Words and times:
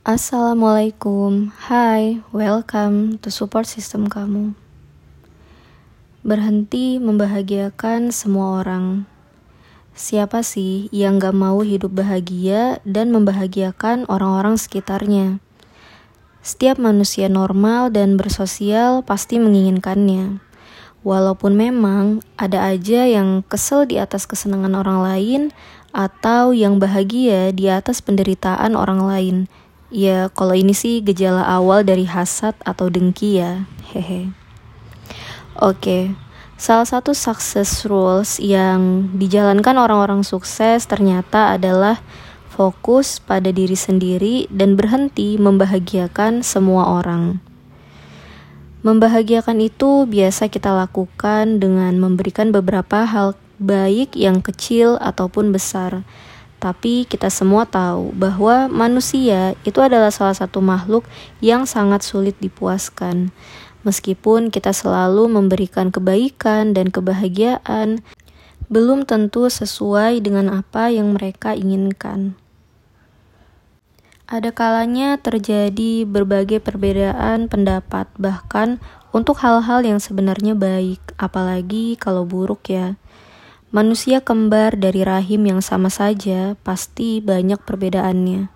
Assalamualaikum, 0.00 1.52
hai, 1.68 2.24
welcome 2.32 3.20
to 3.20 3.28
support 3.28 3.68
system 3.68 4.08
kamu. 4.08 4.56
Berhenti 6.24 6.96
membahagiakan 6.96 8.08
semua 8.08 8.64
orang. 8.64 9.04
Siapa 9.92 10.40
sih 10.40 10.88
yang 10.88 11.20
gak 11.20 11.36
mau 11.36 11.60
hidup 11.60 11.92
bahagia 12.00 12.80
dan 12.88 13.12
membahagiakan 13.12 14.08
orang-orang 14.08 14.56
sekitarnya? 14.56 15.36
Setiap 16.40 16.80
manusia 16.80 17.28
normal 17.28 17.92
dan 17.92 18.16
bersosial 18.16 19.04
pasti 19.04 19.36
menginginkannya. 19.36 20.40
Walaupun 21.04 21.52
memang 21.52 22.24
ada 22.40 22.72
aja 22.72 23.04
yang 23.04 23.44
kesel 23.44 23.84
di 23.84 24.00
atas 24.00 24.24
kesenangan 24.24 24.80
orang 24.80 25.04
lain 25.04 25.42
atau 25.92 26.56
yang 26.56 26.80
bahagia 26.80 27.52
di 27.52 27.68
atas 27.68 28.00
penderitaan 28.00 28.72
orang 28.80 29.04
lain 29.04 29.38
Ya, 29.90 30.30
kalau 30.30 30.54
ini 30.54 30.70
sih 30.70 31.02
gejala 31.02 31.42
awal 31.42 31.82
dari 31.82 32.06
hasad 32.06 32.54
atau 32.62 32.86
dengki 32.86 33.42
ya. 33.42 33.66
Hehe. 33.90 34.30
Oke. 35.58 36.14
Salah 36.54 36.86
satu 36.86 37.10
success 37.10 37.82
rules 37.82 38.38
yang 38.38 39.10
dijalankan 39.18 39.74
orang-orang 39.74 40.22
sukses 40.22 40.86
ternyata 40.86 41.58
adalah 41.58 41.98
fokus 42.54 43.18
pada 43.18 43.50
diri 43.50 43.74
sendiri 43.74 44.46
dan 44.46 44.78
berhenti 44.78 45.40
membahagiakan 45.42 46.46
semua 46.46 47.00
orang. 47.00 47.42
Membahagiakan 48.86 49.58
itu 49.58 50.06
biasa 50.06 50.46
kita 50.52 50.70
lakukan 50.70 51.58
dengan 51.58 51.98
memberikan 51.98 52.54
beberapa 52.54 53.08
hal 53.08 53.34
baik 53.58 54.14
yang 54.14 54.38
kecil 54.38 54.96
ataupun 55.02 55.50
besar 55.50 56.06
tapi 56.60 57.08
kita 57.08 57.32
semua 57.32 57.64
tahu 57.64 58.12
bahwa 58.12 58.68
manusia 58.68 59.56
itu 59.64 59.80
adalah 59.80 60.12
salah 60.12 60.36
satu 60.36 60.60
makhluk 60.60 61.08
yang 61.40 61.64
sangat 61.64 62.04
sulit 62.04 62.36
dipuaskan. 62.36 63.32
Meskipun 63.80 64.52
kita 64.52 64.76
selalu 64.76 65.24
memberikan 65.32 65.88
kebaikan 65.88 66.76
dan 66.76 66.92
kebahagiaan, 66.92 68.04
belum 68.68 69.08
tentu 69.08 69.48
sesuai 69.48 70.20
dengan 70.20 70.52
apa 70.52 70.92
yang 70.92 71.16
mereka 71.16 71.56
inginkan. 71.56 72.36
Ada 74.30 74.54
kalanya 74.54 75.18
terjadi 75.18 76.06
berbagai 76.06 76.62
perbedaan 76.62 77.50
pendapat, 77.50 78.06
bahkan 78.14 78.78
untuk 79.10 79.42
hal-hal 79.42 79.82
yang 79.82 79.98
sebenarnya 79.98 80.54
baik, 80.54 81.02
apalagi 81.18 81.98
kalau 81.98 82.22
buruk 82.22 82.70
ya. 82.70 82.94
Manusia 83.70 84.18
kembar 84.18 84.74
dari 84.74 85.06
rahim 85.06 85.46
yang 85.46 85.62
sama 85.62 85.94
saja 85.94 86.58
pasti 86.66 87.22
banyak 87.22 87.62
perbedaannya. 87.62 88.50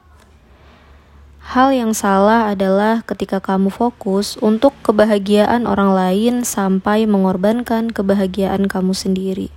Hal 1.55 1.71
yang 1.71 1.95
salah 1.95 2.51
adalah 2.51 3.07
ketika 3.07 3.39
kamu 3.39 3.71
fokus 3.71 4.35
untuk 4.43 4.75
kebahagiaan 4.83 5.71
orang 5.71 5.95
lain 5.95 6.35
sampai 6.43 7.07
mengorbankan 7.07 7.95
kebahagiaan 7.95 8.67
kamu 8.67 8.91
sendiri. 8.91 9.55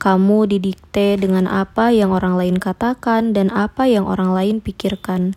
Kamu 0.00 0.48
didikte 0.48 1.20
dengan 1.20 1.44
apa 1.52 1.92
yang 1.92 2.16
orang 2.16 2.40
lain 2.40 2.56
katakan 2.56 3.36
dan 3.36 3.52
apa 3.52 3.84
yang 3.84 4.08
orang 4.08 4.32
lain 4.32 4.64
pikirkan 4.64 5.36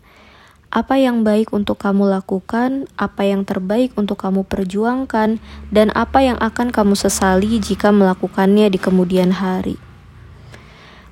apa 0.69 1.01
yang 1.01 1.25
baik 1.25 1.49
untuk 1.49 1.81
kamu 1.81 2.05
lakukan, 2.05 2.85
apa 2.93 3.25
yang 3.25 3.41
terbaik 3.41 3.93
untuk 3.97 4.21
kamu 4.21 4.45
perjuangkan, 4.45 5.41
dan 5.73 5.87
apa 5.97 6.21
yang 6.21 6.37
akan 6.37 6.69
kamu 6.69 6.93
sesali 6.93 7.57
jika 7.57 7.89
melakukannya 7.89 8.69
di 8.69 8.77
kemudian 8.77 9.33
hari. 9.33 9.81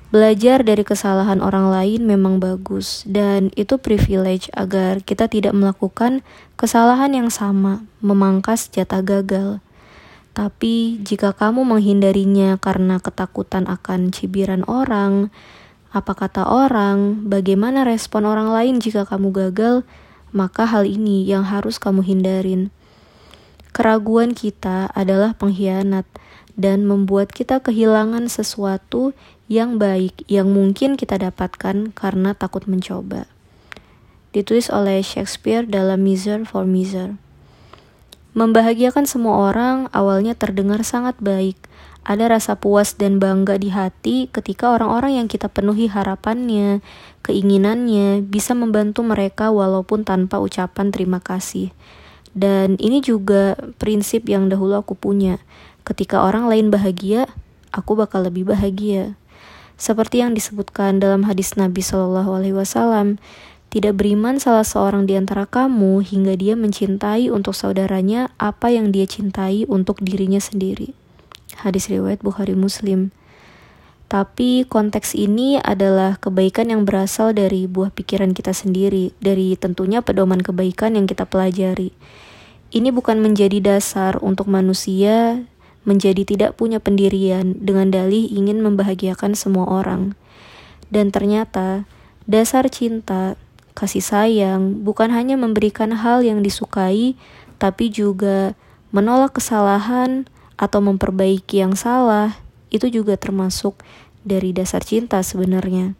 Belajar 0.08 0.64
dari 0.64 0.88
kesalahan 0.88 1.44
orang 1.44 1.68
lain 1.68 2.08
memang 2.08 2.40
bagus, 2.40 3.04
dan 3.04 3.52
itu 3.60 3.76
privilege 3.76 4.48
agar 4.56 5.04
kita 5.04 5.28
tidak 5.28 5.52
melakukan 5.52 6.24
kesalahan 6.56 7.12
yang 7.12 7.28
sama, 7.28 7.84
memangkas 8.00 8.72
jatah 8.72 9.04
gagal. 9.04 9.60
Tapi 10.32 11.02
jika 11.02 11.34
kamu 11.34 11.66
menghindarinya 11.66 12.62
karena 12.62 13.02
ketakutan 13.02 13.66
akan 13.66 14.14
cibiran 14.14 14.62
orang, 14.64 15.34
apa 15.88 16.12
kata 16.12 16.44
orang, 16.44 17.24
bagaimana 17.24 17.80
respon 17.88 18.28
orang 18.28 18.52
lain 18.52 18.76
jika 18.76 19.08
kamu 19.08 19.32
gagal, 19.32 19.88
maka 20.36 20.68
hal 20.68 20.84
ini 20.84 21.24
yang 21.24 21.48
harus 21.48 21.80
kamu 21.80 22.04
hindarin. 22.04 22.68
Keraguan 23.72 24.36
kita 24.36 24.92
adalah 24.92 25.32
pengkhianat 25.32 26.04
dan 26.58 26.84
membuat 26.84 27.32
kita 27.32 27.62
kehilangan 27.64 28.28
sesuatu 28.28 29.16
yang 29.48 29.80
baik 29.80 30.28
yang 30.28 30.52
mungkin 30.52 31.00
kita 31.00 31.16
dapatkan 31.16 31.96
karena 31.96 32.36
takut 32.36 32.68
mencoba. 32.68 33.24
Ditulis 34.36 34.68
oleh 34.68 35.00
Shakespeare 35.00 35.64
dalam 35.64 36.04
Miser 36.04 36.44
for 36.44 36.68
Miser. 36.68 37.16
Membahagiakan 38.36 39.08
semua 39.08 39.48
orang 39.48 39.88
awalnya 39.96 40.36
terdengar 40.36 40.84
sangat 40.84 41.16
baik, 41.16 41.56
ada 42.08 42.24
rasa 42.32 42.56
puas 42.56 42.96
dan 42.96 43.20
bangga 43.20 43.60
di 43.60 43.68
hati 43.68 44.32
ketika 44.32 44.72
orang-orang 44.72 45.20
yang 45.20 45.28
kita 45.28 45.52
penuhi 45.52 45.92
harapannya, 45.92 46.80
keinginannya 47.20 48.24
bisa 48.24 48.56
membantu 48.56 49.04
mereka 49.04 49.52
walaupun 49.52 50.08
tanpa 50.08 50.40
ucapan 50.40 50.88
terima 50.88 51.20
kasih. 51.20 51.68
Dan 52.32 52.80
ini 52.80 53.04
juga 53.04 53.60
prinsip 53.76 54.24
yang 54.24 54.48
dahulu 54.48 54.80
aku 54.80 54.96
punya. 54.96 55.36
Ketika 55.84 56.24
orang 56.24 56.48
lain 56.48 56.72
bahagia, 56.72 57.28
aku 57.76 57.92
bakal 57.92 58.24
lebih 58.24 58.48
bahagia. 58.48 59.12
Seperti 59.76 60.24
yang 60.24 60.32
disebutkan 60.32 61.04
dalam 61.04 61.28
hadis 61.28 61.60
Nabi 61.60 61.84
Shallallahu 61.84 62.40
Alaihi 62.40 62.56
Wasallam, 62.56 63.20
tidak 63.68 64.00
beriman 64.00 64.40
salah 64.40 64.64
seorang 64.64 65.04
di 65.04 65.12
antara 65.12 65.44
kamu 65.44 66.00
hingga 66.00 66.40
dia 66.40 66.56
mencintai 66.56 67.28
untuk 67.28 67.52
saudaranya 67.52 68.32
apa 68.40 68.72
yang 68.72 68.96
dia 68.96 69.04
cintai 69.04 69.68
untuk 69.68 70.00
dirinya 70.00 70.40
sendiri 70.40 70.96
hadis 71.60 71.90
riwayat 71.90 72.22
Bukhari 72.22 72.54
Muslim. 72.54 73.10
Tapi 74.08 74.64
konteks 74.64 75.12
ini 75.12 75.60
adalah 75.60 76.16
kebaikan 76.16 76.72
yang 76.72 76.88
berasal 76.88 77.36
dari 77.36 77.68
buah 77.68 77.92
pikiran 77.92 78.32
kita 78.32 78.56
sendiri, 78.56 79.12
dari 79.20 79.52
tentunya 79.60 80.00
pedoman 80.00 80.40
kebaikan 80.40 80.96
yang 80.96 81.04
kita 81.04 81.28
pelajari. 81.28 81.92
Ini 82.72 82.88
bukan 82.88 83.20
menjadi 83.20 83.60
dasar 83.60 84.16
untuk 84.24 84.48
manusia 84.48 85.44
menjadi 85.88 86.20
tidak 86.28 86.60
punya 86.60 86.76
pendirian 86.84 87.56
dengan 87.56 87.88
dalih 87.88 88.28
ingin 88.28 88.60
membahagiakan 88.60 89.32
semua 89.32 89.64
orang. 89.64 90.12
Dan 90.92 91.08
ternyata 91.08 91.88
dasar 92.28 92.68
cinta, 92.68 93.40
kasih 93.72 94.04
sayang 94.04 94.84
bukan 94.84 95.08
hanya 95.08 95.40
memberikan 95.40 95.96
hal 95.96 96.20
yang 96.20 96.44
disukai, 96.44 97.16
tapi 97.56 97.88
juga 97.88 98.52
menolak 98.92 99.40
kesalahan, 99.40 100.28
atau 100.58 100.82
memperbaiki 100.82 101.62
yang 101.62 101.78
salah, 101.78 102.36
itu 102.68 102.90
juga 102.90 103.14
termasuk 103.16 103.78
dari 104.26 104.52
dasar 104.52 104.84
cinta 104.84 105.22
sebenarnya. 105.22 105.94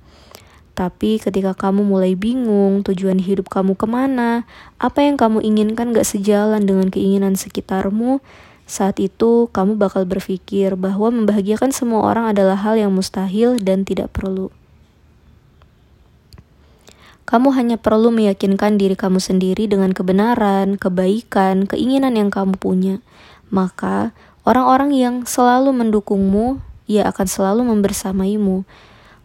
Tapi 0.76 1.18
ketika 1.18 1.58
kamu 1.58 1.82
mulai 1.82 2.14
bingung 2.14 2.86
tujuan 2.86 3.18
hidup 3.18 3.50
kamu 3.50 3.74
ke 3.74 3.86
mana, 3.90 4.46
apa 4.78 5.02
yang 5.02 5.18
kamu 5.18 5.42
inginkan 5.42 5.90
gak 5.90 6.06
sejalan 6.06 6.62
dengan 6.62 6.86
keinginan 6.86 7.34
sekitarmu, 7.34 8.22
saat 8.68 9.00
itu 9.02 9.50
kamu 9.50 9.74
bakal 9.74 10.06
berpikir 10.06 10.76
bahwa 10.78 11.10
membahagiakan 11.10 11.74
semua 11.74 12.04
orang 12.04 12.30
adalah 12.30 12.54
hal 12.54 12.78
yang 12.78 12.94
mustahil 12.94 13.58
dan 13.58 13.82
tidak 13.82 14.12
perlu. 14.14 14.54
Kamu 17.26 17.52
hanya 17.58 17.76
perlu 17.76 18.12
meyakinkan 18.12 18.78
diri 18.78 18.94
kamu 18.94 19.18
sendiri 19.18 19.66
dengan 19.68 19.92
kebenaran, 19.92 20.78
kebaikan, 20.78 21.66
keinginan 21.68 22.16
yang 22.16 22.30
kamu 22.30 22.56
punya. 22.56 23.04
Maka, 23.52 24.16
Orang-orang 24.48 24.96
yang 24.96 25.28
selalu 25.28 25.76
mendukungmu, 25.76 26.64
ia 26.88 27.04
akan 27.04 27.28
selalu 27.28 27.68
membersamaimu. 27.68 28.64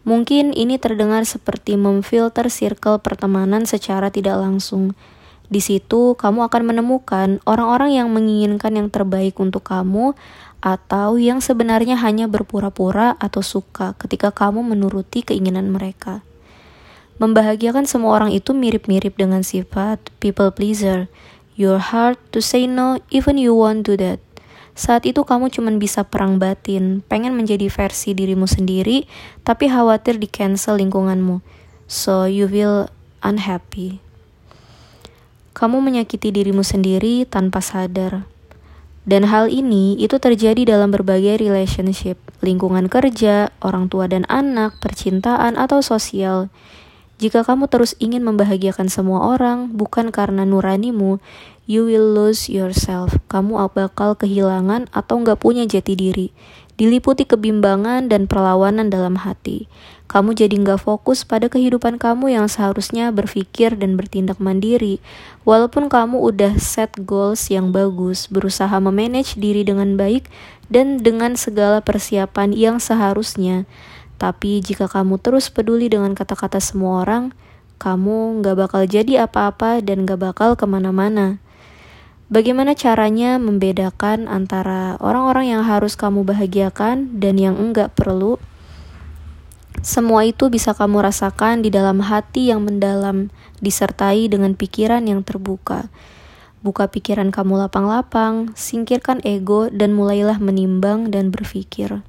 Mungkin 0.04 0.52
ini 0.52 0.76
terdengar 0.76 1.24
seperti 1.24 1.80
memfilter 1.80 2.52
circle 2.52 3.00
pertemanan 3.00 3.64
secara 3.64 4.12
tidak 4.12 4.36
langsung. 4.36 4.92
Di 5.48 5.64
situ, 5.64 6.12
kamu 6.20 6.44
akan 6.44 6.62
menemukan 6.68 7.40
orang-orang 7.48 7.96
yang 7.96 8.12
menginginkan 8.12 8.76
yang 8.76 8.92
terbaik 8.92 9.40
untuk 9.40 9.64
kamu, 9.64 10.12
atau 10.60 11.16
yang 11.16 11.40
sebenarnya 11.40 11.96
hanya 12.00 12.28
berpura-pura 12.28 13.16
atau 13.16 13.40
suka 13.40 13.96
ketika 14.00 14.28
kamu 14.28 14.60
menuruti 14.60 15.24
keinginan 15.24 15.72
mereka. 15.72 16.20
Membahagiakan 17.16 17.88
semua 17.88 18.16
orang 18.16 18.32
itu 18.32 18.52
mirip-mirip 18.52 19.16
dengan 19.16 19.40
sifat 19.40 20.00
people 20.20 20.52
pleaser. 20.52 21.08
Your 21.56 21.80
heart 21.80 22.20
to 22.36 22.44
say 22.44 22.68
no 22.68 23.00
even 23.08 23.40
you 23.40 23.56
want 23.56 23.88
to 23.88 23.96
that. 23.96 24.20
Saat 24.74 25.06
itu 25.06 25.22
kamu 25.22 25.54
cuma 25.54 25.70
bisa 25.78 26.02
perang 26.02 26.42
batin, 26.42 27.06
pengen 27.06 27.38
menjadi 27.38 27.70
versi 27.70 28.10
dirimu 28.10 28.50
sendiri, 28.50 29.06
tapi 29.46 29.70
khawatir 29.70 30.18
di 30.18 30.26
cancel 30.26 30.82
lingkunganmu. 30.82 31.38
So 31.86 32.26
you 32.26 32.50
feel 32.50 32.90
unhappy. 33.22 34.02
Kamu 35.54 35.78
menyakiti 35.78 36.34
dirimu 36.34 36.66
sendiri 36.66 37.22
tanpa 37.22 37.62
sadar. 37.62 38.26
Dan 39.06 39.30
hal 39.30 39.52
ini 39.52 39.94
itu 40.00 40.18
terjadi 40.18 40.74
dalam 40.74 40.90
berbagai 40.90 41.38
relationship, 41.38 42.18
lingkungan 42.42 42.90
kerja, 42.90 43.52
orang 43.62 43.86
tua 43.86 44.10
dan 44.10 44.26
anak, 44.26 44.80
percintaan 44.82 45.54
atau 45.60 45.84
sosial. 45.84 46.50
Jika 47.24 47.40
kamu 47.40 47.72
terus 47.72 47.96
ingin 48.04 48.20
membahagiakan 48.20 48.92
semua 48.92 49.32
orang, 49.32 49.72
bukan 49.72 50.12
karena 50.12 50.44
nuranimu, 50.44 51.24
you 51.64 51.88
will 51.88 52.04
lose 52.04 52.52
yourself. 52.52 53.16
Kamu 53.32 53.56
bakal 53.72 54.12
kehilangan 54.12 54.92
atau 54.92 55.24
nggak 55.24 55.40
punya 55.40 55.64
jati 55.64 55.96
diri. 55.96 56.36
Diliputi 56.76 57.24
kebimbangan 57.24 58.12
dan 58.12 58.28
perlawanan 58.28 58.92
dalam 58.92 59.16
hati. 59.24 59.72
Kamu 60.04 60.36
jadi 60.36 60.52
nggak 60.52 60.84
fokus 60.84 61.24
pada 61.24 61.48
kehidupan 61.48 61.96
kamu 61.96 62.36
yang 62.36 62.44
seharusnya 62.44 63.08
berpikir 63.08 63.72
dan 63.72 63.96
bertindak 63.96 64.36
mandiri. 64.36 65.00
Walaupun 65.48 65.88
kamu 65.88 66.20
udah 66.20 66.60
set 66.60 66.92
goals 67.08 67.48
yang 67.48 67.72
bagus, 67.72 68.28
berusaha 68.28 68.76
memanage 68.84 69.40
diri 69.40 69.64
dengan 69.64 69.96
baik 69.96 70.28
dan 70.68 71.00
dengan 71.00 71.40
segala 71.40 71.80
persiapan 71.80 72.52
yang 72.52 72.76
seharusnya, 72.84 73.64
tapi 74.16 74.62
jika 74.62 74.86
kamu 74.86 75.18
terus 75.18 75.50
peduli 75.50 75.90
dengan 75.90 76.14
kata-kata 76.14 76.62
semua 76.62 77.02
orang, 77.02 77.34
kamu 77.82 78.40
gak 78.40 78.56
bakal 78.56 78.82
jadi 78.86 79.26
apa-apa 79.26 79.82
dan 79.82 80.06
gak 80.06 80.22
bakal 80.22 80.54
ke 80.54 80.64
mana-mana. 80.64 81.42
Bagaimana 82.32 82.72
caranya 82.72 83.36
membedakan 83.36 84.26
antara 84.32 84.96
orang-orang 84.96 85.52
yang 85.52 85.62
harus 85.62 85.92
kamu 85.92 86.24
bahagiakan 86.24 87.20
dan 87.20 87.36
yang 87.36 87.60
enggak 87.60 87.92
perlu? 87.92 88.40
Semua 89.84 90.24
itu 90.24 90.48
bisa 90.48 90.72
kamu 90.72 91.04
rasakan 91.04 91.60
di 91.60 91.68
dalam 91.68 92.00
hati 92.00 92.48
yang 92.48 92.64
mendalam, 92.64 93.28
disertai 93.60 94.32
dengan 94.32 94.56
pikiran 94.56 95.04
yang 95.04 95.20
terbuka. 95.20 95.92
Buka 96.64 96.88
pikiran 96.88 97.28
kamu 97.28 97.68
lapang-lapang, 97.68 98.56
singkirkan 98.56 99.20
ego, 99.20 99.68
dan 99.68 99.92
mulailah 99.92 100.40
menimbang 100.40 101.12
dan 101.12 101.28
berpikir. 101.28 102.00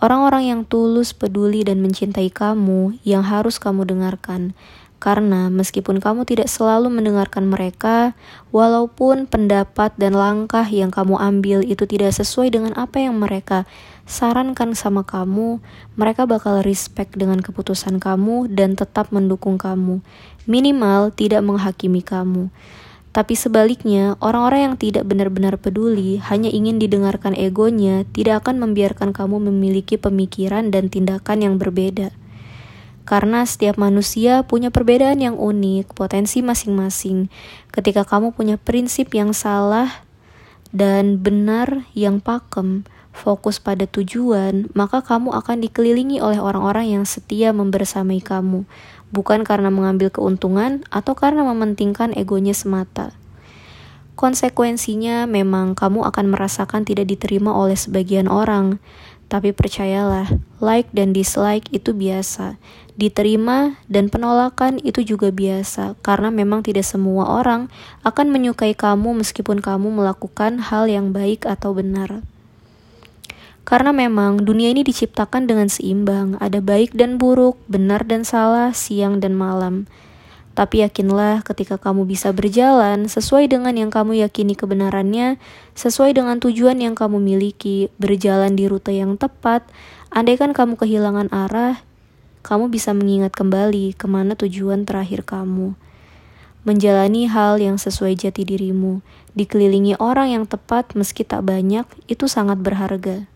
Orang-orang 0.00 0.48
yang 0.48 0.60
tulus, 0.64 1.12
peduli, 1.12 1.60
dan 1.60 1.84
mencintai 1.84 2.32
kamu 2.32 2.96
yang 3.04 3.20
harus 3.20 3.60
kamu 3.60 3.84
dengarkan. 3.84 4.56
Karena 5.00 5.48
meskipun 5.48 5.96
kamu 5.96 6.28
tidak 6.28 6.48
selalu 6.48 6.92
mendengarkan 6.92 7.48
mereka, 7.48 8.12
walaupun 8.52 9.24
pendapat 9.24 9.96
dan 9.96 10.12
langkah 10.12 10.64
yang 10.68 10.92
kamu 10.92 11.16
ambil 11.16 11.64
itu 11.64 11.88
tidak 11.88 12.12
sesuai 12.16 12.52
dengan 12.52 12.72
apa 12.76 13.00
yang 13.00 13.16
mereka 13.16 13.64
sarankan 14.04 14.76
sama 14.76 15.04
kamu, 15.04 15.60
mereka 15.96 16.28
bakal 16.28 16.60
respect 16.60 17.16
dengan 17.16 17.40
keputusan 17.40 17.96
kamu 17.96 18.52
dan 18.52 18.76
tetap 18.76 19.08
mendukung 19.08 19.56
kamu. 19.56 20.04
Minimal 20.44 21.16
tidak 21.16 21.44
menghakimi 21.48 22.04
kamu. 22.04 22.52
Tapi 23.10 23.34
sebaliknya, 23.34 24.14
orang-orang 24.22 24.70
yang 24.70 24.76
tidak 24.78 25.02
benar-benar 25.02 25.58
peduli, 25.58 26.22
hanya 26.30 26.46
ingin 26.46 26.78
didengarkan 26.78 27.34
egonya, 27.34 28.06
tidak 28.14 28.46
akan 28.46 28.62
membiarkan 28.62 29.10
kamu 29.10 29.50
memiliki 29.50 29.98
pemikiran 29.98 30.70
dan 30.70 30.86
tindakan 30.86 31.42
yang 31.42 31.54
berbeda. 31.58 32.14
Karena 33.02 33.42
setiap 33.42 33.74
manusia 33.82 34.46
punya 34.46 34.70
perbedaan 34.70 35.18
yang 35.18 35.34
unik, 35.34 35.98
potensi 35.98 36.38
masing-masing. 36.38 37.26
Ketika 37.74 38.06
kamu 38.06 38.30
punya 38.30 38.54
prinsip 38.54 39.10
yang 39.10 39.34
salah 39.34 40.06
dan 40.70 41.18
benar 41.18 41.90
yang 41.98 42.22
pakem, 42.22 42.86
fokus 43.10 43.58
pada 43.58 43.90
tujuan, 43.90 44.70
maka 44.70 45.02
kamu 45.02 45.34
akan 45.34 45.58
dikelilingi 45.66 46.22
oleh 46.22 46.38
orang-orang 46.38 46.94
yang 46.94 47.02
setia 47.02 47.50
membersamai 47.50 48.22
kamu 48.22 48.62
bukan 49.10 49.42
karena 49.42 49.70
mengambil 49.70 50.10
keuntungan 50.10 50.86
atau 50.90 51.14
karena 51.18 51.46
mementingkan 51.46 52.14
egonya 52.14 52.54
semata. 52.54 53.14
Konsekuensinya 54.18 55.24
memang 55.24 55.72
kamu 55.72 56.04
akan 56.04 56.36
merasakan 56.36 56.84
tidak 56.84 57.08
diterima 57.08 57.56
oleh 57.56 57.72
sebagian 57.72 58.28
orang, 58.28 58.76
tapi 59.32 59.54
percayalah, 59.54 60.28
like 60.60 60.90
dan 60.92 61.16
dislike 61.16 61.70
itu 61.72 61.96
biasa. 61.96 62.60
Diterima 63.00 63.80
dan 63.88 64.12
penolakan 64.12 64.76
itu 64.84 65.00
juga 65.00 65.32
biasa, 65.32 65.96
karena 66.04 66.28
memang 66.28 66.60
tidak 66.60 66.84
semua 66.84 67.40
orang 67.40 67.72
akan 68.04 68.28
menyukai 68.28 68.76
kamu 68.76 69.24
meskipun 69.24 69.64
kamu 69.64 69.88
melakukan 69.88 70.60
hal 70.60 70.84
yang 70.84 71.16
baik 71.16 71.48
atau 71.48 71.72
benar. 71.72 72.20
Karena 73.70 73.94
memang 73.94 74.42
dunia 74.42 74.74
ini 74.74 74.82
diciptakan 74.82 75.46
dengan 75.46 75.70
seimbang, 75.70 76.34
ada 76.42 76.58
baik 76.58 76.90
dan 76.98 77.22
buruk, 77.22 77.54
benar 77.70 78.02
dan 78.02 78.26
salah, 78.26 78.74
siang 78.74 79.22
dan 79.22 79.38
malam. 79.38 79.86
Tapi 80.58 80.82
yakinlah 80.82 81.46
ketika 81.46 81.78
kamu 81.78 82.02
bisa 82.02 82.34
berjalan 82.34 83.06
sesuai 83.06 83.46
dengan 83.46 83.70
yang 83.78 83.94
kamu 83.94 84.26
yakini 84.26 84.58
kebenarannya, 84.58 85.38
sesuai 85.78 86.18
dengan 86.18 86.42
tujuan 86.42 86.82
yang 86.82 86.98
kamu 86.98 87.22
miliki, 87.22 87.94
berjalan 88.02 88.58
di 88.58 88.66
rute 88.66 88.90
yang 88.90 89.14
tepat, 89.14 89.62
andaikan 90.10 90.50
kamu 90.50 90.74
kehilangan 90.74 91.30
arah, 91.30 91.78
kamu 92.42 92.74
bisa 92.74 92.90
mengingat 92.90 93.30
kembali 93.38 93.94
ke 93.94 94.10
mana 94.10 94.34
tujuan 94.34 94.82
terakhir 94.82 95.22
kamu. 95.22 95.78
Menjalani 96.66 97.30
hal 97.30 97.62
yang 97.62 97.78
sesuai 97.78 98.18
jati 98.18 98.42
dirimu, 98.42 98.98
dikelilingi 99.38 99.94
orang 100.02 100.34
yang 100.34 100.44
tepat 100.50 100.98
meski 100.98 101.22
tak 101.22 101.46
banyak, 101.46 101.86
itu 102.10 102.26
sangat 102.26 102.58
berharga. 102.58 103.30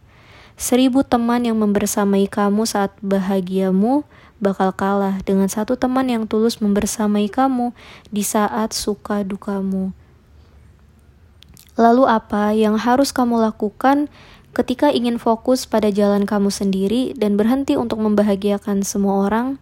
Seribu 0.55 1.03
teman 1.03 1.43
yang 1.43 1.59
membersamai 1.59 2.31
kamu 2.31 2.63
saat 2.63 2.95
bahagiamu 3.03 4.07
bakal 4.39 4.71
kalah 4.71 5.19
dengan 5.27 5.51
satu 5.51 5.75
teman 5.75 6.07
yang 6.07 6.31
tulus 6.31 6.63
membersamai 6.63 7.27
kamu 7.27 7.75
di 8.15 8.23
saat 8.23 8.71
suka 8.71 9.27
dukamu. 9.27 9.91
Lalu, 11.75 12.07
apa 12.07 12.55
yang 12.55 12.79
harus 12.79 13.11
kamu 13.11 13.43
lakukan 13.43 14.07
ketika 14.55 14.95
ingin 14.95 15.19
fokus 15.19 15.67
pada 15.67 15.91
jalan 15.91 16.23
kamu 16.23 16.55
sendiri 16.55 17.19
dan 17.19 17.35
berhenti 17.35 17.75
untuk 17.75 17.99
membahagiakan 17.99 18.87
semua 18.87 19.27
orang? 19.27 19.59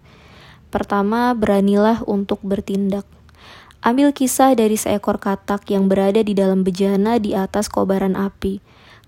Pertama, 0.68 1.32
beranilah 1.32 2.04
untuk 2.04 2.44
bertindak. 2.44 3.08
Ambil 3.80 4.12
kisah 4.12 4.52
dari 4.52 4.76
seekor 4.76 5.16
katak 5.16 5.64
yang 5.72 5.88
berada 5.88 6.20
di 6.20 6.36
dalam 6.36 6.62
bejana 6.68 7.16
di 7.16 7.32
atas 7.32 7.72
kobaran 7.72 8.12
api. 8.12 8.60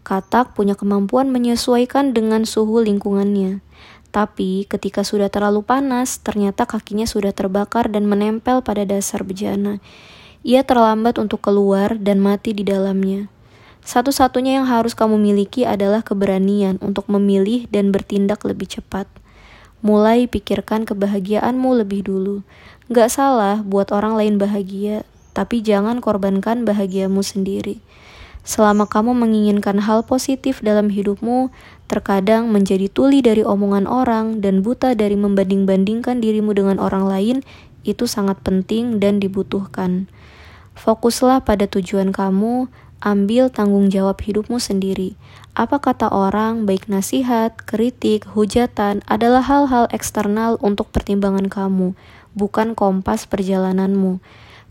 Katak 0.05 0.53
punya 0.53 0.77
kemampuan 0.77 1.33
menyesuaikan 1.33 2.13
dengan 2.13 2.45
suhu 2.45 2.85
lingkungannya. 2.85 3.65
Tapi 4.13 4.69
ketika 4.69 5.01
sudah 5.01 5.33
terlalu 5.33 5.65
panas, 5.65 6.21
ternyata 6.21 6.69
kakinya 6.69 7.09
sudah 7.09 7.33
terbakar 7.33 7.89
dan 7.89 8.05
menempel 8.05 8.61
pada 8.61 8.85
dasar 8.85 9.25
bejana. 9.25 9.81
Ia 10.45 10.61
terlambat 10.61 11.17
untuk 11.17 11.41
keluar 11.41 11.97
dan 11.97 12.21
mati 12.21 12.53
di 12.53 12.69
dalamnya. 12.69 13.33
Satu-satunya 13.81 14.61
yang 14.61 14.69
harus 14.69 14.93
kamu 14.93 15.17
miliki 15.17 15.65
adalah 15.65 16.05
keberanian 16.05 16.77
untuk 16.85 17.09
memilih 17.09 17.65
dan 17.73 17.89
bertindak 17.89 18.45
lebih 18.45 18.69
cepat. 18.69 19.09
Mulai 19.81 20.29
pikirkan 20.29 20.85
kebahagiaanmu 20.85 21.81
lebih 21.81 22.05
dulu. 22.05 22.45
Gak 22.93 23.09
salah 23.09 23.65
buat 23.65 23.89
orang 23.89 24.21
lain 24.21 24.37
bahagia, 24.37 25.09
tapi 25.33 25.65
jangan 25.65 26.05
korbankan 26.05 26.69
bahagiamu 26.69 27.25
sendiri. 27.25 27.81
Selama 28.45 28.85
kamu 28.85 29.17
menginginkan 29.17 29.81
hal 29.81 30.05
positif 30.05 30.61
dalam 30.61 30.93
hidupmu, 30.93 31.49
terkadang 31.89 32.53
menjadi 32.53 32.93
tuli 32.93 33.25
dari 33.25 33.41
omongan 33.41 33.89
orang 33.89 34.45
dan 34.45 34.61
buta 34.61 34.93
dari 34.93 35.17
membanding-bandingkan 35.17 36.21
dirimu 36.21 36.53
dengan 36.53 36.77
orang 36.77 37.09
lain, 37.09 37.37
itu 37.89 38.05
sangat 38.05 38.37
penting 38.45 39.01
dan 39.01 39.17
dibutuhkan. 39.17 40.13
Fokuslah 40.77 41.41
pada 41.41 41.65
tujuan 41.65 42.13
kamu, 42.13 42.69
ambil 43.01 43.49
tanggung 43.49 43.89
jawab 43.89 44.21
hidupmu 44.21 44.61
sendiri. 44.61 45.17
Apa 45.57 45.81
kata 45.81 46.13
orang, 46.13 46.69
baik 46.69 46.85
nasihat, 46.85 47.57
kritik, 47.65 48.29
hujatan 48.29 49.01
adalah 49.09 49.41
hal-hal 49.41 49.89
eksternal 49.89 50.61
untuk 50.61 50.93
pertimbangan 50.93 51.49
kamu, 51.49 51.97
bukan 52.37 52.77
kompas 52.77 53.25
perjalananmu 53.25 54.21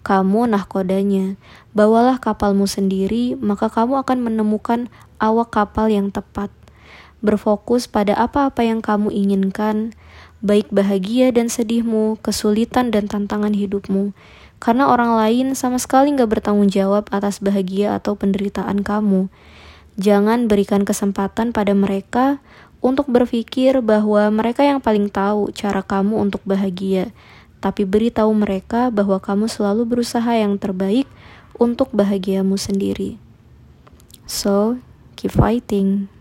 kamu 0.04 0.52
nahkodanya. 0.52 1.40
Bawalah 1.72 2.20
kapalmu 2.20 2.68
sendiri, 2.68 3.40
maka 3.40 3.72
kamu 3.72 4.04
akan 4.04 4.20
menemukan 4.20 4.92
awak 5.18 5.56
kapal 5.56 5.88
yang 5.88 6.12
tepat. 6.12 6.52
Berfokus 7.24 7.88
pada 7.88 8.12
apa-apa 8.20 8.68
yang 8.68 8.84
kamu 8.84 9.10
inginkan, 9.16 9.96
baik 10.44 10.68
bahagia 10.76 11.32
dan 11.32 11.48
sedihmu, 11.48 12.20
kesulitan 12.20 12.92
dan 12.92 13.08
tantangan 13.08 13.56
hidupmu. 13.56 14.12
Karena 14.60 14.92
orang 14.92 15.16
lain 15.16 15.56
sama 15.56 15.80
sekali 15.80 16.12
gak 16.12 16.40
bertanggung 16.40 16.68
jawab 16.68 17.08
atas 17.16 17.40
bahagia 17.40 17.96
atau 17.96 18.20
penderitaan 18.20 18.84
kamu. 18.84 19.32
Jangan 19.96 20.52
berikan 20.52 20.84
kesempatan 20.84 21.56
pada 21.56 21.72
mereka 21.72 22.44
untuk 22.84 23.08
berpikir 23.08 23.80
bahwa 23.80 24.28
mereka 24.28 24.68
yang 24.68 24.84
paling 24.84 25.08
tahu 25.08 25.56
cara 25.56 25.80
kamu 25.80 26.20
untuk 26.20 26.44
bahagia 26.44 27.16
tapi 27.64 27.88
beritahu 27.88 28.28
mereka 28.36 28.92
bahwa 28.92 29.24
kamu 29.24 29.48
selalu 29.48 29.88
berusaha 29.88 30.36
yang 30.36 30.60
terbaik 30.60 31.08
untuk 31.56 31.88
bahagiamu 31.96 32.60
sendiri. 32.60 33.16
So, 34.28 34.84
keep 35.16 35.32
fighting. 35.32 36.12